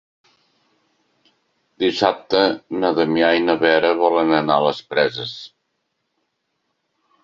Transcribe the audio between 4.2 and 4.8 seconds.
anar a